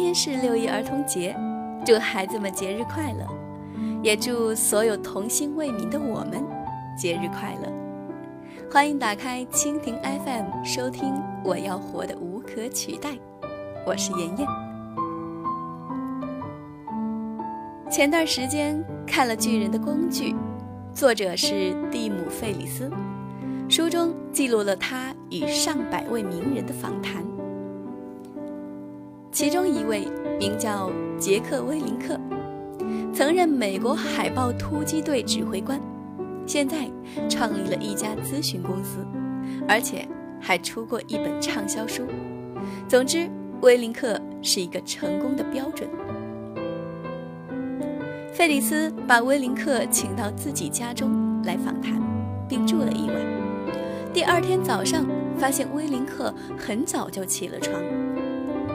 [0.00, 1.36] 今天是六一儿童节，
[1.84, 3.28] 祝孩子们节日快乐，
[4.02, 6.42] 也祝所有童心未泯的我们
[6.96, 7.70] 节日快乐。
[8.72, 11.12] 欢迎打开蜻蜓 FM 收听
[11.44, 13.10] 《我要活得无可取代》，
[13.86, 14.48] 我是妍妍。
[17.90, 20.32] 前段时间看了《巨人的工具》，
[20.94, 22.90] 作者是蒂姆·费里斯，
[23.68, 27.22] 书中记录了他与上百位名人的访谈。
[29.32, 30.08] 其中一位
[30.38, 32.18] 名叫杰克·威林克，
[33.14, 35.80] 曾任美国海豹突击队指挥官，
[36.46, 36.90] 现在
[37.28, 39.06] 创立了一家咨询公司，
[39.68, 40.06] 而且
[40.40, 42.02] 还出过一本畅销书。
[42.88, 43.30] 总之，
[43.60, 45.88] 威林克是一个成功的标准。
[48.32, 52.02] 费里斯把威林克请到自己家中来访谈，
[52.48, 53.16] 并住了一晚。
[54.12, 55.06] 第二天早上，
[55.38, 57.80] 发现威林克很早就起了床。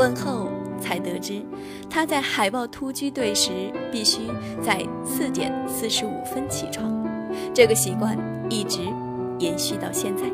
[0.00, 0.48] 问候
[0.80, 1.42] 才得知，
[1.90, 3.50] 他在海豹突击队时
[3.92, 4.22] 必须
[4.62, 7.06] 在四点四十五分起床，
[7.52, 8.16] 这个习惯
[8.48, 8.80] 一直
[9.38, 10.24] 延续到现在。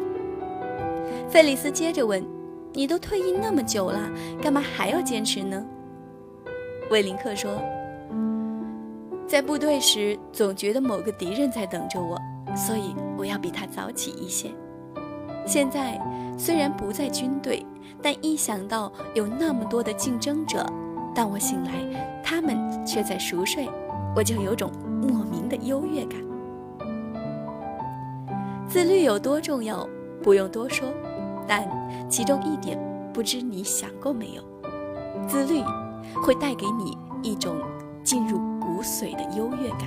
[1.28, 2.24] 费里斯接着问
[2.72, 4.08] ：“你都退役那么久了，
[4.40, 5.66] 干嘛还要坚持呢？”
[6.92, 7.60] 威林克说。
[9.26, 12.16] 在部队时，总觉得某个敌人在等着我，
[12.56, 14.48] 所以我要比他早起一些。
[15.44, 16.00] 现在
[16.36, 17.64] 虽然不在军队，
[18.02, 20.64] 但一想到有那么多的竞争者，
[21.14, 21.72] 当我醒来，
[22.22, 23.68] 他们却在熟睡，
[24.14, 24.70] 我就有种
[25.00, 26.20] 莫名的优越感。
[28.68, 29.88] 自律有多重要，
[30.22, 30.88] 不用多说，
[31.46, 31.66] 但
[32.08, 32.78] 其中一点，
[33.12, 34.42] 不知你想过没有？
[35.26, 35.62] 自律
[36.22, 37.56] 会带给你一种
[38.04, 38.38] 进入。
[38.66, 39.80] 骨髓的优越感。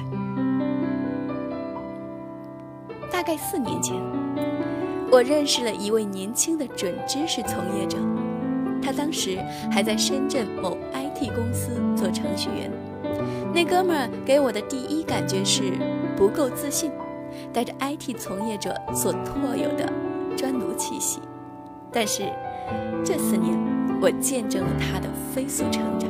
[3.11, 3.95] 大概四年前，
[5.11, 7.97] 我认识了一位年轻的准知识从业者，
[8.79, 9.39] 他当时
[9.71, 12.71] 还在深圳某 IT 公司做程序员。
[13.51, 15.73] 那哥们儿给我的第一感觉是
[16.15, 16.91] 不够自信，
[17.51, 19.91] 带着 IT 从业者所特有的
[20.37, 21.19] 专奴气息。
[21.91, 22.23] 但是
[23.03, 23.57] 这四年，
[23.99, 26.07] 我见证了他的飞速成长。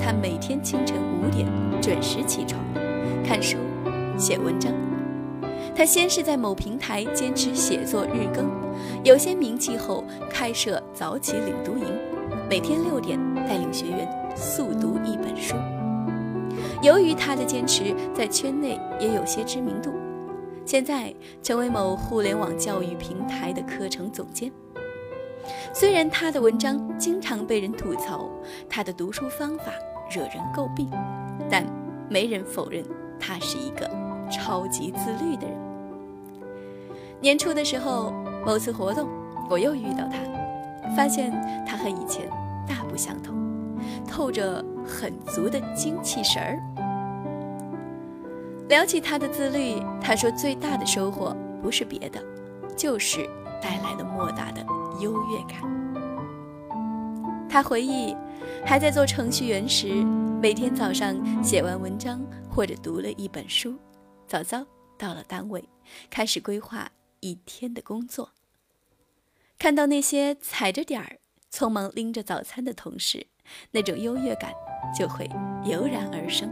[0.00, 1.46] 他每天清晨五点
[1.80, 2.62] 准时起床，
[3.24, 3.56] 看书、
[4.16, 4.72] 写文章。
[5.74, 8.50] 他先是在某平台坚持写作日更，
[9.04, 11.86] 有些名气后开设早起领读营，
[12.48, 15.54] 每天六点带领学员速读一本书。
[16.82, 19.92] 由于他的坚持，在圈内也有些知名度，
[20.66, 24.52] 现在成为某互联网教育平台的课程总监。
[25.72, 28.28] 虽然他的文章经常被人吐槽，
[28.68, 29.72] 他的读书方法。
[30.14, 30.90] 惹人诟病，
[31.50, 31.64] 但
[32.06, 32.84] 没人否认
[33.18, 33.88] 他是一个
[34.32, 35.56] 超级自律的人。
[37.20, 38.12] 年初的时候，
[38.44, 39.06] 某次活动，
[39.48, 40.16] 我又遇到他，
[40.96, 41.30] 发现
[41.64, 42.28] 他和以前
[42.66, 43.36] 大不相同，
[44.08, 46.58] 透着很足的精气神儿。
[48.68, 52.20] 聊起他的自律，他说最大的收获不是别的，
[52.74, 53.28] 就是
[53.60, 54.64] 带来了莫大的
[54.98, 55.58] 优越感。
[57.48, 58.16] 他回忆。
[58.64, 59.92] 还在做程序员时，
[60.40, 63.74] 每天早上写完文章或者读了一本书，
[64.32, 64.64] 早早
[64.96, 65.68] 到了单位，
[66.08, 68.30] 开始规划一天的工作。
[69.58, 71.18] 看到那些踩着点儿、
[71.52, 73.26] 匆忙拎着早餐的同事，
[73.72, 74.54] 那种优越感
[74.98, 75.28] 就会
[75.66, 76.50] 油然而生。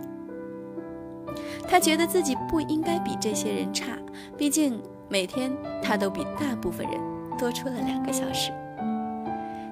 [1.67, 3.97] 他觉得自己不应该比这些人差，
[4.37, 5.51] 毕竟每天
[5.83, 7.01] 他都比大部分人
[7.39, 8.53] 多出了两个小时。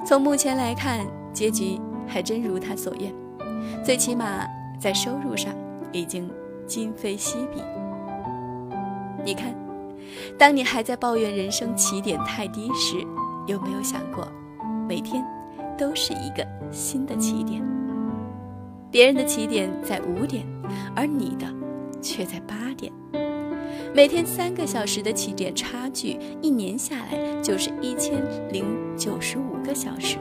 [0.06, 1.78] 从目前来看，结局。
[2.10, 3.14] 还真如他所愿，
[3.84, 4.46] 最起码
[4.80, 5.54] 在收入上
[5.92, 6.26] 已经
[6.66, 7.60] 今非昔比。
[9.24, 9.54] 你看，
[10.38, 12.96] 当你还在抱怨人生起点太低时，
[13.46, 14.26] 有没有想过，
[14.88, 15.24] 每天
[15.76, 17.62] 都是一个新的起点？
[18.90, 20.46] 别人的起点在五点，
[20.96, 21.46] 而你的
[22.00, 22.92] 却在八点。
[23.94, 28.64] 每天三个小时的起点差距，一年下来就是一千零
[28.96, 30.16] 九十五个小时。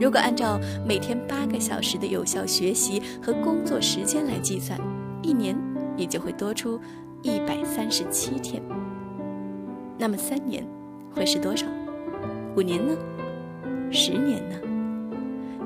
[0.00, 4.80] 如果按照每天八个小时的有效学习和工作时间来计算，
[5.22, 5.56] 一年
[5.96, 6.80] 你就会多出
[7.22, 8.62] 一百三十七天。
[9.98, 10.66] 那么三年
[11.14, 11.66] 会是多少？
[12.56, 12.96] 五年呢？
[13.90, 14.56] 十年呢？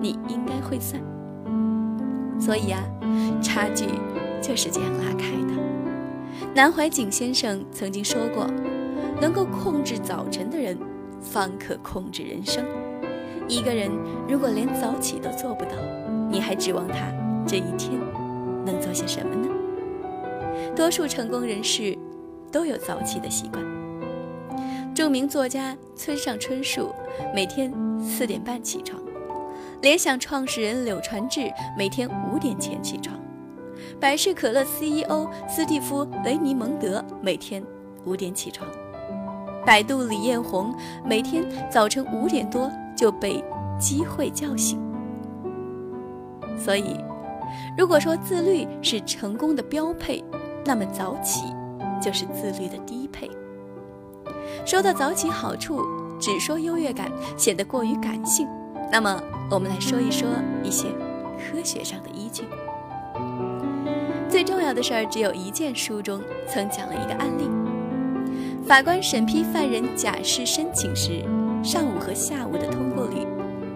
[0.00, 1.00] 你应该会算。
[2.40, 2.82] 所以啊，
[3.40, 3.86] 差距
[4.42, 5.54] 就是这样拉开的。
[6.54, 8.46] 南怀瑾先生曾经说过
[9.20, 10.76] ：“能够控制早晨的人，
[11.20, 12.64] 方可控制人生。”
[13.46, 13.90] 一个人
[14.28, 15.72] 如果连早起都做不到，
[16.30, 17.12] 你还指望他
[17.46, 17.92] 这一天
[18.66, 19.48] 能做些什么呢？
[20.76, 21.96] 多数成功人士
[22.50, 23.64] 都有早起的习惯。
[24.94, 26.92] 著名作家村上春树
[27.34, 29.00] 每天四点半起床，
[29.82, 33.18] 联想创始人柳传志每天五点前起床，
[34.00, 37.62] 百事可乐 CEO 斯蒂夫·雷尼蒙德每天
[38.04, 38.68] 五点起床，
[39.64, 40.72] 百度李彦宏
[41.04, 43.42] 每天早晨五点多就被
[43.78, 44.80] 机会叫醒。
[46.56, 46.96] 所以，
[47.76, 50.22] 如果说自律是成功的标配，
[50.64, 51.44] 那么早起
[52.00, 53.30] 就是自律的低配。
[54.64, 55.82] 说到早起好处，
[56.18, 58.48] 只说优越感显得过于感性。
[58.90, 59.20] 那么，
[59.50, 60.28] 我们来说一说
[60.62, 60.88] 一些
[61.38, 62.44] 科学上的依据。
[64.28, 67.48] 最重要的事儿只有一件，书中曾讲了一个案例：
[68.66, 71.22] 法官审批犯人假释申请时，
[71.62, 73.26] 上午和下午的通过率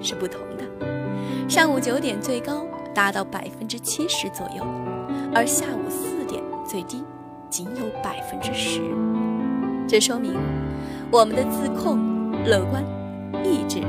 [0.00, 1.48] 是不同的。
[1.48, 2.64] 上午九点最高
[2.94, 4.64] 达到百分之七十左右，
[5.34, 6.17] 而下午四
[6.68, 7.02] 最低
[7.50, 8.80] 仅有百分之十。
[9.88, 10.34] 这说明
[11.10, 12.84] 我们的自控、乐观、
[13.42, 13.80] 意志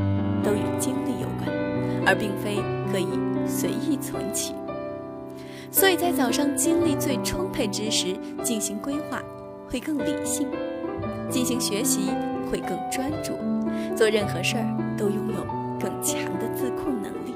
[0.44, 1.60] 都与精力有关。
[2.06, 2.56] 而并非
[2.92, 3.08] 可以
[3.46, 4.56] 随意存起，
[5.70, 9.22] 所以在早上精力最充沛之时进行规划，
[9.70, 10.48] 会更理性；
[11.30, 12.10] 进行学习
[12.50, 13.34] 会更专注；
[13.96, 15.46] 做任何事儿都拥有
[15.80, 17.36] 更强的自控能力。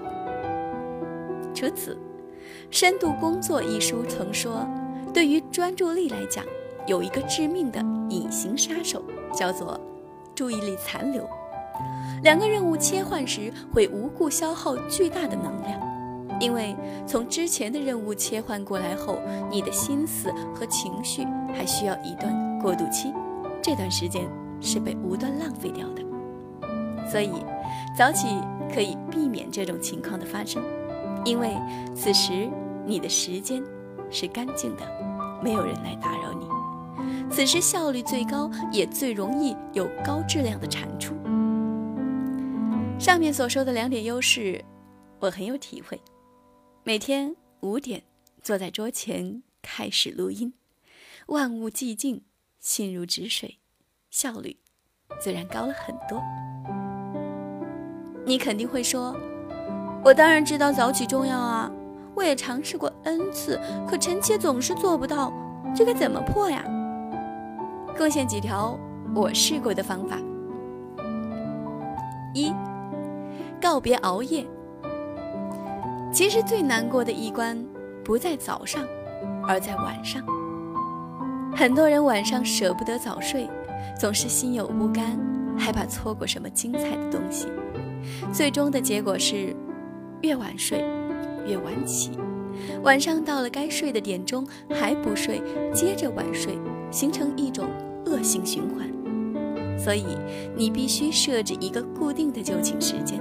[1.53, 1.93] 除此，
[2.71, 4.67] 《深度工作》一书曾说，
[5.13, 6.43] 对于专注力来讲，
[6.87, 7.79] 有一个致命的
[8.09, 9.79] 隐形杀手，叫做
[10.33, 11.23] 注意力残留。
[12.23, 15.79] 两个任务切换时会无故消耗巨大的能量，
[16.39, 16.75] 因为
[17.05, 19.19] 从之前的任务切换过来后，
[19.51, 21.23] 你的心思和情绪
[21.53, 23.13] 还需要一段过渡期，
[23.61, 24.27] 这段时间
[24.59, 26.01] 是被无端浪费掉的。
[27.07, 27.31] 所以，
[27.95, 28.27] 早起
[28.73, 30.63] 可以避免这种情况的发生，
[31.23, 31.55] 因为
[31.95, 32.49] 此时
[32.85, 33.61] 你的时间
[34.13, 34.83] 是干净的，
[35.43, 36.47] 没有人来打扰你，
[37.31, 41.15] 此时效率最高，也最容易有高质量的产出。
[42.99, 44.63] 上面所说的两点优势，
[45.19, 45.99] 我很有体会。
[46.83, 48.03] 每天五点
[48.41, 50.53] 坐在桌前开始录音，
[51.25, 52.21] 万物寂静，
[52.59, 53.57] 心如止水，
[54.11, 54.57] 效率
[55.19, 56.21] 自然高了很多。
[58.25, 59.15] 你肯定会说，
[60.05, 61.71] 我当然知道早起重要啊，
[62.15, 65.31] 我也尝试过 n 次，可臣妾总是做不到，
[65.75, 66.63] 这该怎么破呀？
[67.97, 68.77] 贡献几条
[69.15, 70.17] 我试过的方法。
[72.33, 72.53] 一。
[73.61, 74.45] 告别熬夜。
[76.11, 77.57] 其实最难过的一关，
[78.03, 78.83] 不在早上，
[79.47, 80.21] 而在晚上。
[81.55, 83.49] 很多人晚上舍不得早睡，
[83.97, 85.17] 总是心有不甘，
[85.57, 87.47] 害怕错过什么精彩的东西。
[88.33, 89.55] 最终的结果是，
[90.21, 90.83] 越晚睡，
[91.45, 92.11] 越晚起。
[92.83, 95.41] 晚上到了该睡的点钟还不睡，
[95.73, 96.57] 接着晚睡，
[96.91, 97.67] 形成一种
[98.05, 98.87] 恶性循环。
[99.77, 100.05] 所以，
[100.55, 103.19] 你必须设置一个固定的就寝时间。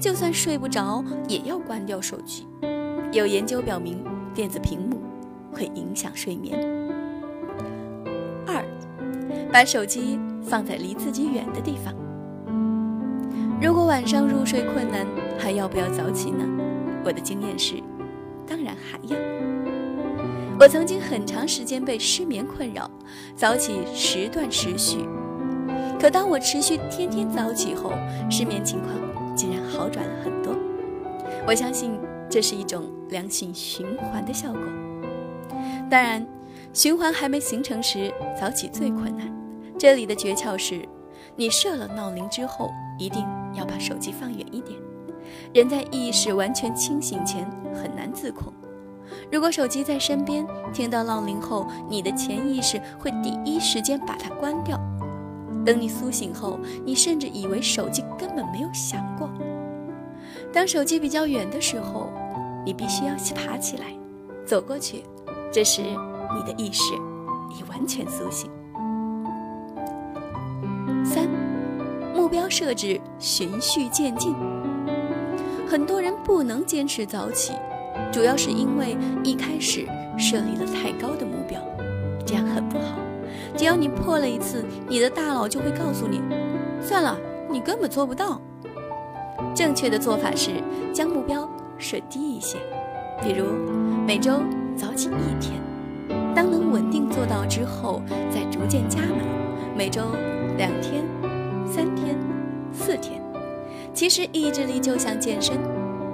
[0.00, 2.46] 就算睡不着，也要关掉手机。
[3.12, 4.02] 有研究表明，
[4.34, 5.00] 电子屏幕
[5.52, 6.58] 会影响睡眠。
[8.46, 8.64] 二，
[9.52, 11.94] 把手机放在离自己远的地方。
[13.60, 15.06] 如果晚上入睡困难，
[15.38, 16.44] 还要不要早起呢？
[17.04, 17.82] 我的经验是，
[18.46, 19.16] 当然还要。
[20.60, 22.90] 我曾经很长时间被失眠困扰，
[23.34, 25.06] 早起时断时续。
[26.00, 27.92] 可当我持续天天早起后，
[28.30, 28.92] 失眠情况。
[29.34, 30.54] 竟然好转了很多，
[31.46, 34.60] 我相信这是一种良性循环的效果。
[35.88, 36.24] 当然，
[36.74, 39.34] 循环还没形成时，早起最困难。
[39.78, 40.86] 这里的诀窍是，
[41.34, 44.78] 你设了闹铃之后，一定要把手机放远一点。
[45.52, 48.52] 人在意识完全清醒前很难自控。
[49.30, 54.80] 如果手机在身边，听到闹铃后，你的潜意识会第一时间把它关掉。
[55.64, 59.30] 等你苏醒后，你甚至以为手机根本没有响过。
[60.52, 62.10] 当手机比较远的时候，
[62.64, 63.86] 你必须要爬起来，
[64.46, 65.04] 走过去。
[65.52, 66.94] 这时，你的意识
[67.50, 68.50] 已完全苏醒。
[71.04, 71.28] 三，
[72.14, 74.34] 目标设置循序渐进。
[75.72, 77.54] 很多人不能坚持早起，
[78.12, 79.86] 主要是因为一开始
[80.18, 81.58] 设立了太高的目标，
[82.26, 82.98] 这样很不好。
[83.56, 86.20] 只要你破了一次，你的大脑就会告诉你
[86.78, 87.18] ：“算了，
[87.50, 88.38] 你根本做不到。”
[89.56, 90.50] 正确的做法是
[90.92, 91.48] 将目标
[91.78, 92.58] 设低一些，
[93.22, 93.46] 比如
[94.06, 94.42] 每周
[94.76, 95.58] 早起一天。
[96.34, 99.24] 当能稳定做到之后，再逐渐加满，
[99.74, 100.02] 每周
[100.58, 101.02] 两天、
[101.66, 102.18] 三天、
[102.74, 103.21] 四天。
[103.94, 105.56] 其实意志力就像健身，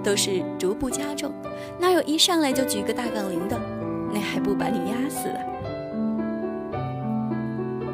[0.02, 1.32] 都是逐步加重，
[1.78, 3.58] 哪有一上来就举个大杠铃的？
[4.12, 5.40] 那还不把你压死了？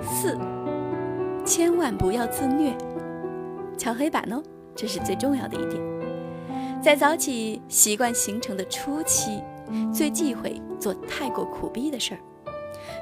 [0.03, 0.39] 四，
[1.45, 2.73] 千万不要自虐，
[3.77, 4.43] 敲黑板哦，
[4.75, 5.83] 这是最重要的一点。
[6.83, 9.43] 在早起习惯形成的初期，
[9.93, 12.21] 最忌讳做太过苦逼的事儿。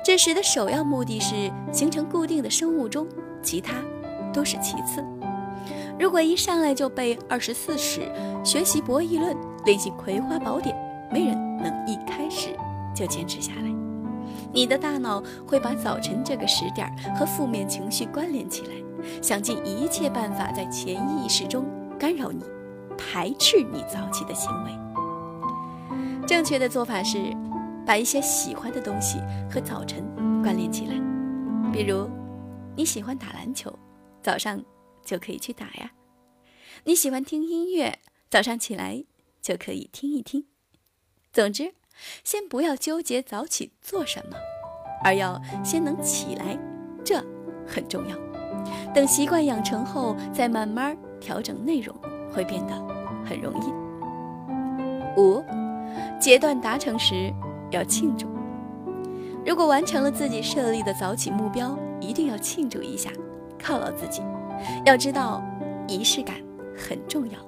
[0.05, 3.07] 这时的首要目的是形成固定的生物钟，
[3.43, 3.75] 其他
[4.33, 5.05] 都是其次。
[5.99, 8.11] 如果一上来就背二十四史、
[8.45, 10.77] 学习博弈论、练习葵花宝典，
[11.13, 12.49] 没人能一开始
[12.95, 13.73] 就坚持下来。
[14.53, 18.73] 你的大脑会把早晨这个时点和负面情绪关联起来，
[19.23, 21.65] 想尽一切办法在潜意识中
[21.99, 22.45] 干扰你，
[22.99, 24.73] 排斥你早起的行为。
[26.27, 27.19] 正确的做法是，
[27.87, 29.21] 把一些喜欢的东西
[29.51, 30.05] 和早晨
[30.43, 30.95] 关联起来，
[31.73, 32.09] 比如
[32.77, 33.73] 你喜欢打篮球，
[34.23, 34.61] 早上
[35.05, 35.91] 就可以去打呀；
[36.85, 37.99] 你喜欢听音乐，
[38.31, 39.05] 早上起来
[39.41, 40.47] 就可以听一听。
[41.33, 41.75] 总之。
[42.25, 44.37] 先不要纠结早起做什么，
[45.05, 46.59] 而要先能起来，
[47.05, 47.23] 这
[47.67, 48.17] 很重要。
[48.95, 51.95] 等习惯养成后，再慢慢调整内容，
[52.33, 52.75] 会变得
[53.25, 55.21] 很容易。
[55.21, 55.45] 五，
[56.19, 57.31] 阶段达成时
[57.71, 58.27] 要庆祝。
[59.45, 63.11] 如果完成了自己设立的早起目标，一定要庆祝一下，
[63.61, 64.23] 犒劳自己。
[64.85, 65.43] 要知道，
[65.89, 66.37] 仪式感
[66.77, 67.39] 很重要，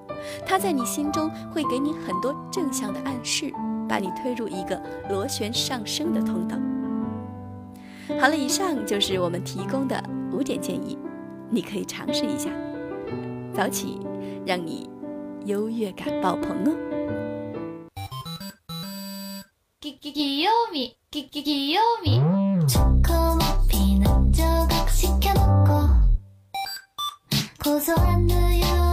[0.47, 3.53] 它在你心中会给你很多正向的暗示。
[3.87, 4.81] 把你推入一个
[5.11, 6.57] 螺旋上升的通道。
[8.19, 10.03] 好了，以上就是我们提供的
[10.33, 10.99] 五点建议，
[11.51, 12.49] 你可以尝试一下。
[13.53, 14.01] 早起
[14.47, 14.89] 让你
[15.45, 16.75] 优越感爆棚哦！
[27.81, 28.84] 昨晚的夜